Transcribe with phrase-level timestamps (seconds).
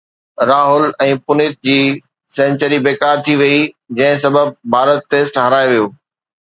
[0.51, 1.75] راهول ۽ پنت جي
[2.39, 3.61] سينچري بيڪار ٿي وئي
[4.01, 5.91] جنهن سبب ڀارت ٽيسٽ هارائي ويو